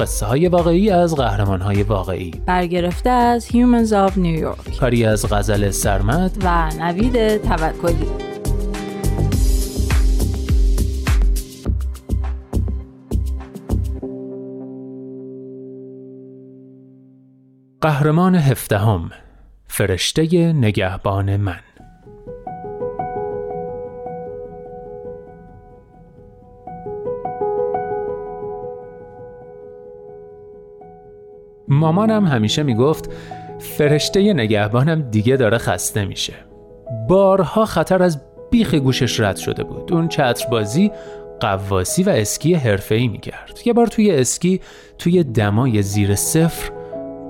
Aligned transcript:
قصه 0.00 0.26
های 0.26 0.48
واقعی 0.48 0.90
از 0.90 1.14
قهرمان 1.14 1.60
های 1.60 1.82
واقعی. 1.82 2.30
برگرفته 2.46 3.10
از 3.10 3.46
Humans 3.48 3.90
of 3.90 4.12
New 4.12 4.42
York. 4.42 4.78
کاری 4.80 5.04
از 5.04 5.32
غزل 5.32 5.70
سرمد. 5.70 6.36
و 6.44 6.70
نوید 6.78 7.36
توکلی. 7.36 8.06
قهرمان 17.80 18.34
هفدهم 18.34 19.10
فرشته 19.68 20.52
نگهبان 20.52 21.36
من. 21.36 21.60
مامانم 31.70 32.26
همیشه 32.26 32.62
می‌گفت 32.62 33.10
فرشته 33.58 34.32
نگهبانم 34.32 35.02
دیگه 35.02 35.36
داره 35.36 35.58
خسته 35.58 36.04
میشه. 36.04 36.34
بارها 37.08 37.64
خطر 37.64 38.02
از 38.02 38.20
بیخ 38.50 38.74
گوشش 38.74 39.20
رد 39.20 39.36
شده 39.36 39.64
بود. 39.64 39.92
اون 39.92 40.08
چتربازی 40.08 40.90
قواسی 41.40 42.02
و 42.02 42.10
اسکی 42.10 42.54
حرفه‌ای 42.54 43.08
می‌کرد. 43.08 43.60
یه 43.64 43.72
بار 43.72 43.86
توی 43.86 44.10
اسکی 44.10 44.60
توی 44.98 45.24
دمای 45.24 45.82
زیر 45.82 46.14
صفر 46.14 46.70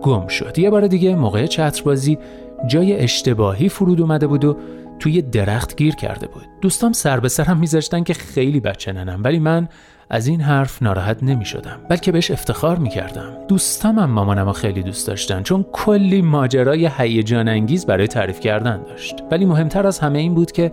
گم 0.02 0.26
شد. 0.26 0.58
یه 0.58 0.70
بار 0.70 0.86
دیگه 0.86 1.14
موقع 1.14 1.46
چتربازی 1.46 2.18
جای 2.66 3.00
اشتباهی 3.00 3.68
فرود 3.68 4.00
اومده 4.00 4.26
بود 4.26 4.44
و 4.44 4.56
توی 4.98 5.22
درخت 5.22 5.76
گیر 5.76 5.94
کرده 5.94 6.26
بود. 6.26 6.44
دوستام 6.60 6.92
سر 6.92 7.20
به 7.20 7.28
سرم 7.28 7.58
میذاشتن 7.58 8.02
که 8.02 8.14
خیلی 8.14 8.60
بچه 8.60 8.92
ننم. 8.92 9.20
ولی 9.24 9.38
من 9.38 9.68
از 10.10 10.26
این 10.26 10.40
حرف 10.40 10.82
ناراحت 10.82 11.22
نمی 11.22 11.44
شدم 11.44 11.80
بلکه 11.88 12.12
بهش 12.12 12.30
افتخار 12.30 12.78
می 12.78 12.88
کردم 12.88 13.32
دوستم 13.48 13.98
هم 13.98 14.10
مامانم 14.10 14.52
خیلی 14.52 14.82
دوست 14.82 15.06
داشتن 15.06 15.42
چون 15.42 15.64
کلی 15.72 16.22
ماجرای 16.22 16.90
هیجان 16.98 17.48
انگیز 17.48 17.86
برای 17.86 18.06
تعریف 18.06 18.40
کردن 18.40 18.82
داشت. 18.82 19.22
ولی 19.30 19.44
مهمتر 19.44 19.86
از 19.86 19.98
همه 19.98 20.18
این 20.18 20.34
بود 20.34 20.52
که 20.52 20.72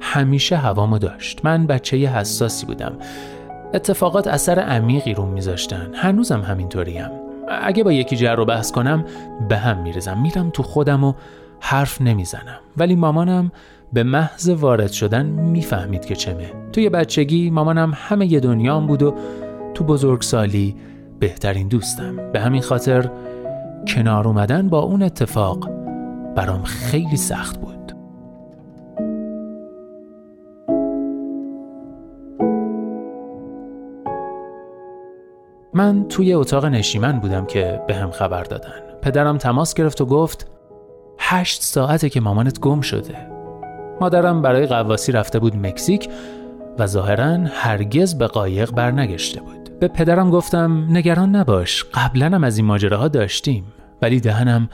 همیشه 0.00 0.56
هوامو 0.56 0.98
داشت. 0.98 1.44
من 1.44 1.66
بچه 1.66 1.96
حساسی 1.96 2.66
بودم. 2.66 2.92
اتفاقات 3.74 4.26
اثر 4.26 4.58
عمیقی 4.58 5.14
رو 5.14 5.26
میذاشتن. 5.26 5.90
هنوزم 5.94 6.40
همینطوریم. 6.40 7.10
اگه 7.48 7.84
با 7.84 7.92
یکی 7.92 8.16
جر 8.16 8.34
رو 8.34 8.44
بحث 8.44 8.72
کنم 8.72 9.04
به 9.48 9.56
هم 9.56 9.82
میرزم 9.82 10.18
میرم 10.22 10.50
تو 10.50 10.62
خودم 10.62 11.04
و 11.04 11.12
حرف 11.60 12.00
نمی‌زنم. 12.02 12.58
ولی 12.76 12.96
مامانم 12.96 13.52
به 13.92 14.02
محض 14.02 14.48
وارد 14.48 14.90
شدن 14.90 15.26
می‌فهمید 15.26 16.04
که 16.04 16.14
چمه. 16.14 16.52
توی 16.72 16.88
بچگی 16.88 17.50
مامانم 17.50 17.92
همه 17.94 18.32
ی 18.32 18.40
دنیام 18.40 18.86
بود 18.86 19.02
و 19.02 19.14
تو 19.74 19.84
بزرگسالی 19.84 20.76
بهترین 21.18 21.68
دوستم. 21.68 22.32
به 22.32 22.40
همین 22.40 22.62
خاطر 22.62 23.10
کنار 23.88 24.28
اومدن 24.28 24.68
با 24.68 24.78
اون 24.78 25.02
اتفاق 25.02 25.70
برام 26.34 26.62
خیلی 26.62 27.16
سخت 27.16 27.60
بود. 27.60 27.76
من 35.74 36.08
توی 36.08 36.32
اتاق 36.32 36.66
نشیمن 36.66 37.20
بودم 37.20 37.46
که 37.46 37.80
به 37.86 37.94
هم 37.94 38.10
خبر 38.10 38.42
دادن. 38.42 38.82
پدرم 39.02 39.38
تماس 39.38 39.74
گرفت 39.74 40.00
و 40.00 40.06
گفت 40.06 40.50
هشت 41.28 41.62
ساعته 41.62 42.08
که 42.08 42.20
مامانت 42.20 42.60
گم 42.60 42.80
شده. 42.80 43.16
مادرم 44.00 44.42
برای 44.42 44.66
قواسی 44.66 45.12
رفته 45.12 45.38
بود 45.38 45.56
مکزیک 45.56 46.08
و 46.78 46.86
ظاهرا 46.86 47.38
هرگز 47.52 48.18
به 48.18 48.26
قایق 48.26 48.70
برنگشته 48.70 49.40
بود. 49.40 49.78
به 49.80 49.88
پدرم 49.88 50.30
گفتم 50.30 50.86
نگران 50.90 51.36
نباش 51.36 51.84
قبلا 51.94 52.26
هم 52.26 52.44
از 52.44 52.56
این 52.56 52.66
ماجراها 52.66 53.08
داشتیم. 53.08 53.64
ولی 54.02 54.20
دهنم 54.20 54.68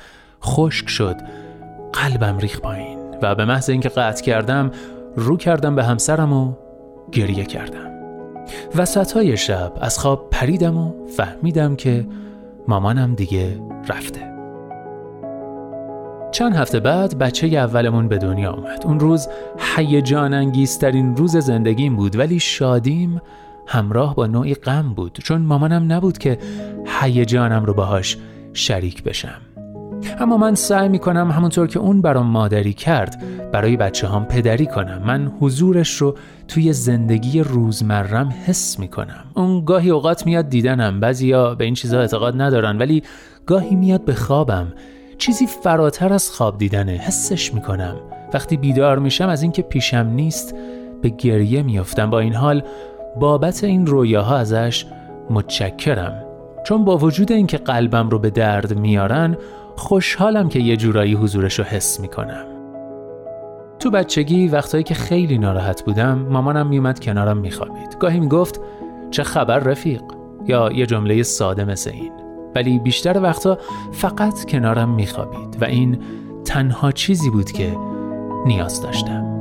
خشک 0.45 0.89
شد 0.89 1.17
قلبم 1.93 2.39
ریخ 2.39 2.61
پایین 2.61 2.99
و 3.23 3.35
به 3.35 3.45
محض 3.45 3.71
اینکه 3.71 3.89
قطع 3.89 4.25
کردم 4.25 4.71
رو 5.17 5.37
کردم 5.37 5.75
به 5.75 5.85
همسرم 5.85 6.33
و 6.33 6.55
گریه 7.12 7.45
کردم. 7.45 7.91
وسط 8.77 9.12
های 9.12 9.37
شب 9.37 9.73
از 9.81 9.99
خواب 9.99 10.31
پریدم 10.31 10.77
و 10.77 11.07
فهمیدم 11.17 11.77
که 11.77 12.07
مامانم 12.69 13.15
دیگه 13.15 13.61
رفته. 13.89 14.31
چند 16.32 16.56
هفته 16.56 16.81
بعد 16.81 17.19
بچه 17.19 17.47
اولمون 17.47 18.09
به 18.09 18.19
دنیا 18.19 18.53
آمد. 18.53 18.82
اون 18.84 19.00
روز 19.00 19.28
هیجان 19.76 20.34
انگیزترین 20.34 21.16
روز 21.16 21.37
زندگیم 21.37 21.97
بود 21.97 22.16
ولی 22.16 22.41
شادیم 22.41 23.20
همراه 23.66 24.15
با 24.15 24.26
نوعی 24.26 24.54
غم 24.54 24.94
بود 24.94 25.19
چون 25.25 25.43
مامانم 25.43 25.93
نبود 25.93 26.19
که 26.19 26.38
هیجانم 27.00 27.65
رو 27.65 27.75
باهاش 27.75 28.16
شریک 28.53 29.03
بشم. 29.03 29.41
اما 30.20 30.37
من 30.37 30.54
سعی 30.54 30.88
می 30.88 30.98
کنم 30.98 31.31
همونطور 31.31 31.66
که 31.66 31.78
اون 31.78 32.03
برام 32.03 32.26
مادری 32.26 32.72
کرد 32.72 33.22
برای 33.53 33.76
بچه 33.76 34.09
هم 34.09 34.25
پدری 34.25 34.66
کنم. 34.66 35.03
من 35.06 35.32
حضورش 35.41 35.97
رو 35.97 36.16
توی 36.49 36.72
زندگی 36.72 37.41
روزمرم 37.41 38.34
حس 38.47 38.78
می 38.78 38.88
کنم 38.88 39.25
اون 39.34 39.64
گاهی 39.64 39.91
اوقات 39.91 40.26
میاد 40.26 40.49
دیدنم 40.49 41.00
بعضیا 41.00 41.54
به 41.54 41.64
این 41.64 41.75
چیزها 41.75 42.00
اعتقاد 42.00 42.41
ندارن 42.41 42.78
ولی 42.78 43.03
گاهی 43.47 43.76
میاد 43.76 44.04
به 44.04 44.14
خوابم. 44.14 44.72
چیزی 45.22 45.47
فراتر 45.47 46.12
از 46.12 46.31
خواب 46.31 46.59
دیدنه 46.59 46.93
حسش 46.93 47.55
می‌کنم. 47.55 47.97
وقتی 48.34 48.56
بیدار 48.56 48.99
میشم 48.99 49.28
از 49.28 49.43
اینکه 49.43 49.62
پیشم 49.62 50.06
نیست 50.06 50.55
به 51.03 51.09
گریه 51.09 51.62
میافتم. 51.62 52.10
با 52.10 52.21
این 52.21 52.34
حال 52.34 52.62
بابت 53.21 53.65
این 53.65 53.87
رویاها 53.87 54.37
ازش 54.37 54.87
متشکرم. 55.31 56.25
چون 56.66 56.84
با 56.84 56.99
وجود 56.99 57.32
اینکه 57.32 57.59
قلبم 57.59 58.09
رو 58.09 58.19
به 58.19 58.31
درد 58.31 58.78
میارن 58.78 59.37
خوشحالم 59.77 60.49
که 60.49 60.59
یه 60.59 60.77
جورایی 60.77 61.15
حضورش 61.15 61.59
رو 61.59 61.65
حس 61.65 62.00
می‌کنم. 62.00 62.44
تو 63.78 63.91
بچگی 63.91 64.49
وقتایی 64.49 64.84
که 64.84 64.94
خیلی 64.94 65.38
ناراحت 65.38 65.84
بودم 65.84 66.27
مامانم 66.31 66.66
میومد 66.66 67.00
کنارم 67.00 67.38
میخوابید. 67.38 67.99
گاهی 68.00 68.21
می‌گفت 68.21 68.61
چه 69.11 69.22
خبر 69.22 69.59
رفیق؟ 69.59 70.03
یا 70.47 70.72
یه 70.72 70.87
جمله 70.87 71.22
ساده 71.22 71.65
مثل 71.65 71.91
این. 71.91 72.22
ولی 72.55 72.79
بیشتر 72.79 73.23
وقتا 73.23 73.59
فقط 73.93 74.45
کنارم 74.45 74.95
میخوابید 74.95 75.63
و 75.63 75.65
این 75.65 75.99
تنها 76.45 76.93
چیزی 76.93 77.31
بود 77.31 77.53
که 77.53 77.77
نیاز 78.47 78.83
داشتم. 78.83 79.33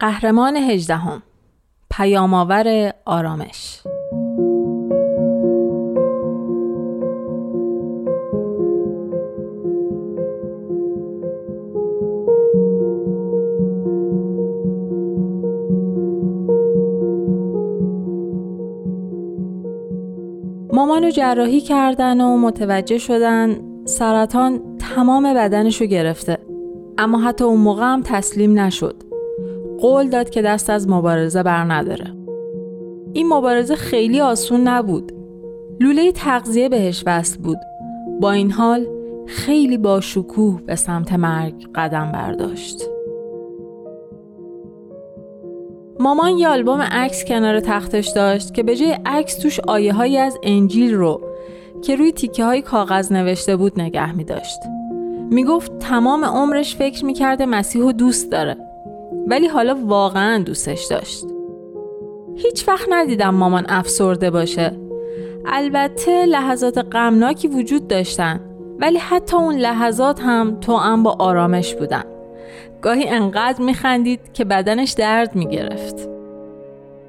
قهرمان 0.00 0.56
هجدهم. 0.56 1.22
پیامآور 1.90 2.92
آرامش. 3.04 3.82
مامانو 21.00 21.16
جراحی 21.16 21.60
کردن 21.60 22.20
و 22.20 22.36
متوجه 22.36 22.98
شدن 22.98 23.56
سرطان 23.84 24.60
تمام 24.78 25.34
بدنشو 25.34 25.84
گرفته. 25.84 26.38
اما 26.98 27.20
حتی 27.20 27.44
اون 27.44 27.60
موقع 27.60 27.84
هم 27.84 28.02
تسلیم 28.02 28.58
نشد. 28.58 28.94
قول 29.78 30.08
داد 30.08 30.30
که 30.30 30.42
دست 30.42 30.70
از 30.70 30.88
مبارزه 30.88 31.42
بر 31.42 31.64
نداره. 31.64 32.16
این 33.12 33.28
مبارزه 33.28 33.74
خیلی 33.74 34.20
آسون 34.20 34.60
نبود. 34.68 35.12
لوله 35.80 36.12
تغذیه 36.12 36.68
بهش 36.68 37.02
وصل 37.06 37.38
بود. 37.42 37.58
با 38.20 38.32
این 38.32 38.50
حال 38.50 38.86
خیلی 39.26 39.78
با 39.78 40.00
شکوه 40.00 40.60
به 40.66 40.76
سمت 40.76 41.12
مرگ 41.12 41.68
قدم 41.74 42.12
برداشت. 42.12 42.82
مامان 46.00 46.38
یه 46.38 46.48
آلبوم 46.48 46.80
عکس 46.80 47.24
کنار 47.24 47.60
تختش 47.60 48.08
داشت 48.08 48.54
که 48.54 48.62
به 48.62 48.76
جای 48.76 48.98
عکس 49.06 49.38
توش 49.38 49.60
آیه 49.60 49.92
هایی 49.92 50.18
از 50.18 50.38
انجیل 50.42 50.94
رو 50.94 51.20
که 51.82 51.96
روی 51.96 52.12
تیکه 52.12 52.44
های 52.44 52.62
کاغذ 52.62 53.12
نوشته 53.12 53.56
بود 53.56 53.80
نگه 53.80 54.12
می 54.12 54.24
داشت. 54.24 54.58
می 55.30 55.44
گفت 55.44 55.78
تمام 55.78 56.24
عمرش 56.24 56.76
فکر 56.76 57.04
می 57.04 57.14
کرده 57.14 57.46
مسیح 57.46 57.82
و 57.82 57.92
دوست 57.92 58.30
داره 58.30 58.56
ولی 59.26 59.46
حالا 59.46 59.76
واقعا 59.84 60.42
دوستش 60.42 60.84
داشت. 60.90 61.24
هیچ 62.36 62.68
وقت 62.68 62.86
ندیدم 62.90 63.34
مامان 63.34 63.66
افسرده 63.68 64.30
باشه. 64.30 64.76
البته 65.46 66.26
لحظات 66.26 66.78
غمناکی 66.78 67.48
وجود 67.48 67.88
داشتن 67.88 68.40
ولی 68.78 68.98
حتی 68.98 69.36
اون 69.36 69.54
لحظات 69.54 70.20
هم 70.20 70.60
تو 70.60 70.76
هم 70.76 71.02
با 71.02 71.16
آرامش 71.18 71.74
بودن. 71.74 72.04
گاهی 72.82 73.08
انقدر 73.08 73.62
میخندید 73.62 74.20
که 74.32 74.44
بدنش 74.44 74.92
درد 74.92 75.34
می‌گرفت. 75.34 76.08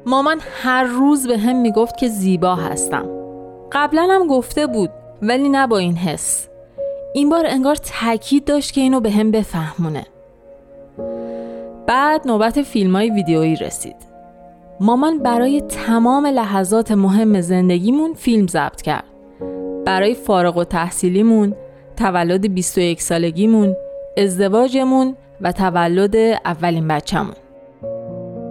مامان 0.06 0.40
هر 0.64 0.84
روز 0.84 1.28
به 1.28 1.38
هم 1.38 1.62
می‌گفت 1.62 1.98
که 1.98 2.08
زیبا 2.08 2.56
هستم. 2.56 3.06
قبلا 3.72 4.08
هم 4.12 4.28
گفته 4.28 4.68
بود 4.68 4.90
ولی 5.22 5.50
نه 5.50 5.68
با 5.68 5.78
این 5.78 5.96
حس. 5.96 6.48
این 7.14 7.30
بار 7.30 7.46
انگار 7.48 7.76
تاکید 7.76 8.46
داشت 8.46 8.74
که 8.74 8.82
اینو 8.82 9.00
به 9.00 9.12
هم 9.12 9.32
بفهمونه. 9.32 10.06
بعد 11.88 12.28
نوبت 12.28 12.62
فیلم 12.62 12.96
های 12.96 13.10
ویدیویی 13.10 13.56
رسید. 13.56 13.96
مامان 14.80 15.20
برای 15.20 15.62
تمام 15.62 16.26
لحظات 16.26 16.92
مهم 16.92 17.42
زندگیمون 17.42 18.14
فیلم 18.14 18.48
ضبط 18.48 18.82
کرد. 18.82 19.04
برای 19.86 20.14
فارغ 20.14 20.58
و 20.58 20.64
تحصیلیمون، 20.64 21.56
تولد 21.98 22.54
21 22.54 23.02
سالگیمون، 23.02 23.76
ازدواجمون 24.18 25.16
و 25.42 25.52
تولد 25.52 26.16
اولین 26.46 26.88
بچه‌مون. 26.88 27.36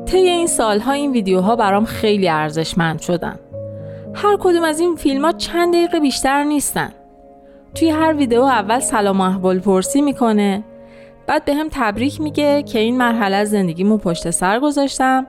طی 0.06 0.18
این 0.18 0.46
سالها 0.46 0.92
این 0.92 1.12
ویدیوها 1.12 1.56
برام 1.56 1.84
خیلی 1.84 2.28
ارزشمند 2.28 3.00
شدن. 3.00 3.38
هر 4.14 4.36
کدوم 4.40 4.62
از 4.64 4.80
این 4.80 4.96
فیلم 4.96 5.24
ها 5.24 5.32
چند 5.32 5.74
دقیقه 5.74 6.00
بیشتر 6.00 6.44
نیستن. 6.44 6.90
توی 7.74 7.90
هر 7.90 8.14
ویدیو 8.14 8.42
اول 8.42 8.80
سلام 8.80 9.20
احوال 9.20 9.58
پرسی 9.58 10.02
می‌کنه 10.02 10.64
بعد 11.26 11.44
به 11.44 11.54
هم 11.54 11.68
تبریک 11.70 12.20
میگه 12.20 12.62
که 12.62 12.78
این 12.78 12.96
مرحله 12.96 13.36
از 13.36 13.50
زندگیمو 13.50 13.98
پشت 13.98 14.30
سر 14.30 14.60
گذاشتم 14.60 15.26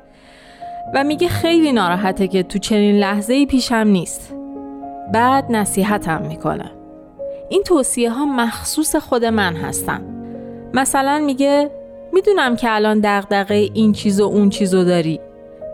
و 0.96 1.04
میگه 1.04 1.28
خیلی 1.28 1.72
ناراحته 1.72 2.28
که 2.28 2.44
تو 2.44 2.60
چنین 2.60 2.96
لحظه 2.96 3.34
ای 3.34 3.46
پیشم 3.46 3.76
نیست. 3.76 4.36
بعد 5.14 5.46
نصیحتم 5.50 6.22
می‌کنه. 6.22 6.72
این 7.50 7.64
توصیه 7.64 8.10
ها 8.10 8.26
مخصوص 8.26 8.96
خود 8.96 9.26
من 9.26 9.56
هستن. 9.56 10.21
مثلا 10.74 11.20
میگه 11.20 11.70
می‌دونم 12.14 12.56
که 12.56 12.76
الان 12.76 13.00
دغدغه 13.04 13.56
این 13.56 13.94
چیز 13.94 14.22
و 14.22 14.24
اون 14.24 14.50
چیزو 14.50 14.84
داری 14.84 15.20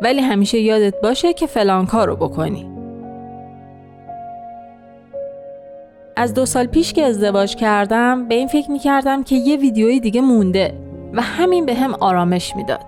ولی 0.02 0.22
همیشه 0.22 0.60
یادت 0.60 1.02
باشه 1.02 1.34
که 1.34 1.48
فلان 1.48 1.86
کارو 1.86 2.16
بکنی. 2.16 2.70
از 6.16 6.34
دو 6.34 6.46
سال 6.46 6.66
پیش 6.66 6.94
که 6.94 7.04
ازدواج 7.04 7.56
کردم 7.56 8.28
به 8.28 8.36
این 8.36 8.48
فکر 8.48 8.72
می‌کردم 8.72 9.24
که 9.24 9.36
یه 9.36 9.58
ویدیوی 9.58 10.00
دیگه 10.00 10.22
مونده 10.22 10.74
و 11.14 11.22
همین 11.22 11.66
به 11.66 11.74
هم 11.74 11.94
آرامش 11.94 12.56
می‌داد. 12.56 12.86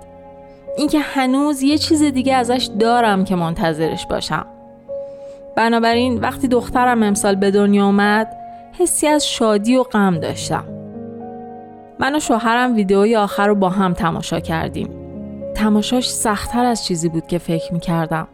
اینکه 0.78 1.00
هنوز 1.00 1.62
یه 1.62 1.78
چیز 1.78 2.04
دیگه 2.04 2.36
ازش 2.36 2.70
دارم 2.80 3.26
که 3.26 3.36
منتظرش 3.36 4.06
باشم. 4.06 4.46
بنابراین 5.56 6.20
وقتی 6.20 6.48
دخترم 6.48 7.04
امسال 7.04 7.36
به 7.36 7.52
دنیا 7.52 7.86
اومد 7.86 8.36
حسی 8.80 9.08
از 9.08 9.28
شادی 9.28 9.76
و 9.76 9.84
غم 9.84 10.20
داشتم. 10.20 10.79
من 12.00 12.16
و 12.16 12.20
شوهرم 12.20 12.76
ویدیوی 12.76 13.16
آخر 13.16 13.48
رو 13.48 13.56
با 13.56 13.70
هم 13.70 13.94
تماشا 13.94 14.40
کردیم. 14.40 14.90
تماشاش 15.56 16.10
سختتر 16.10 16.66
از 16.66 16.86
چیزی 16.86 17.10
بود 17.10 17.28
که 17.28 17.38
فکر 17.38 17.74
می 17.74 17.80
کردم. 17.80 18.28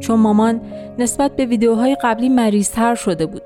چون 0.00 0.20
مامان 0.20 0.60
نسبت 0.98 1.36
به 1.36 1.44
ویدیوهای 1.44 1.96
قبلی 2.02 2.28
مریضتر 2.28 2.94
شده 2.94 3.26
بود. 3.26 3.42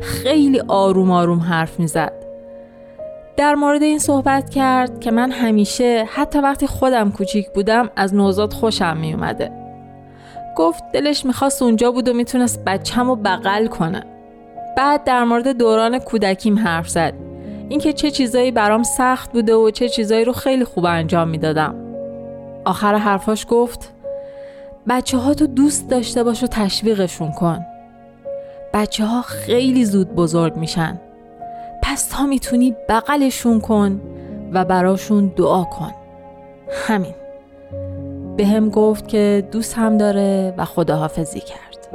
خیلی 0.00 0.60
آروم 0.68 1.10
آروم 1.10 1.38
حرف 1.38 1.80
می 1.80 1.86
زد. 1.86 2.12
در 3.36 3.54
مورد 3.54 3.82
این 3.82 3.98
صحبت 3.98 4.50
کرد 4.50 5.00
که 5.00 5.10
من 5.10 5.30
همیشه 5.30 6.04
حتی 6.14 6.38
وقتی 6.38 6.66
خودم 6.66 7.10
کوچیک 7.10 7.50
بودم 7.50 7.90
از 7.96 8.14
نوزاد 8.14 8.52
خوشم 8.52 8.96
می 8.96 9.14
اومده. 9.14 9.52
گفت 10.56 10.84
دلش 10.92 11.26
می‌خواست 11.26 11.62
اونجا 11.62 11.90
بود 11.90 12.08
و 12.08 12.12
می‌تونست 12.12 12.64
بچم 12.64 13.10
و 13.10 13.16
بغل 13.16 13.66
کنه. 13.66 14.04
بعد 14.76 15.04
در 15.04 15.24
مورد 15.24 15.48
دوران 15.48 15.98
کودکیم 15.98 16.58
حرف 16.58 16.88
زد. 16.88 17.14
اینکه 17.68 17.92
چه 17.92 18.10
چیزایی 18.10 18.50
برام 18.50 18.82
سخت 18.82 19.32
بوده 19.32 19.54
و 19.54 19.70
چه 19.70 19.88
چیزایی 19.88 20.24
رو 20.24 20.32
خیلی 20.32 20.64
خوب 20.64 20.84
انجام 20.84 21.28
می‌دادم. 21.28 21.74
آخر 22.64 22.94
حرفاش 22.94 23.46
گفت 23.50 23.92
بچه 24.88 25.18
ها 25.18 25.34
تو 25.34 25.46
دوست 25.46 25.90
داشته 25.90 26.24
باش 26.24 26.42
و 26.42 26.46
تشویقشون 26.46 27.32
کن. 27.32 27.66
بچه 28.74 29.04
ها 29.04 29.22
خیلی 29.22 29.84
زود 29.84 30.14
بزرگ 30.14 30.56
میشن. 30.56 31.00
پس 31.82 32.08
تا 32.08 32.26
می‌تونی 32.26 32.76
بغلشون 32.88 33.60
کن 33.60 34.00
و 34.52 34.64
براشون 34.64 35.32
دعا 35.36 35.64
کن. 35.64 35.92
همین. 36.70 37.14
به 38.36 38.46
هم 38.46 38.68
گفت 38.68 39.08
که 39.08 39.48
دوست 39.52 39.74
هم 39.74 39.98
داره 39.98 40.54
و 40.58 40.64
خداحافظی 40.64 41.40
کرد. 41.40 41.88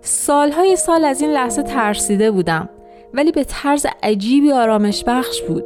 سالهای 0.00 0.76
سال 0.76 1.04
از 1.04 1.20
این 1.20 1.30
لحظه 1.30 1.62
ترسیده 1.62 2.30
بودم 2.30 2.68
ولی 3.14 3.32
به 3.32 3.44
طرز 3.44 3.86
عجیبی 4.02 4.52
آرامش 4.52 5.04
بخش 5.06 5.42
بود. 5.42 5.64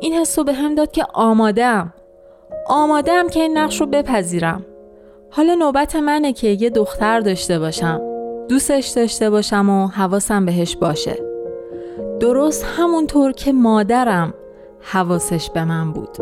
این 0.00 0.12
حسو 0.12 0.44
به 0.44 0.52
هم 0.52 0.74
داد 0.74 0.90
که 0.90 1.04
آمادم. 1.14 1.92
آمادم 2.66 3.28
که 3.28 3.40
این 3.40 3.58
نقش 3.58 3.80
رو 3.80 3.86
بپذیرم. 3.86 4.66
حالا 5.30 5.54
نوبت 5.54 5.96
منه 5.96 6.32
که 6.32 6.48
یه 6.48 6.70
دختر 6.70 7.20
داشته 7.20 7.58
باشم. 7.58 8.00
دوستش 8.48 8.88
داشته 8.88 9.30
باشم 9.30 9.70
و 9.70 9.86
حواسم 9.86 10.46
بهش 10.46 10.76
باشه. 10.76 11.18
درست 12.20 12.66
همونطور 12.76 13.32
که 13.32 13.52
مادرم 13.52 14.34
حواسش 14.80 15.50
به 15.50 15.64
من 15.64 15.92
بود. 15.92 16.18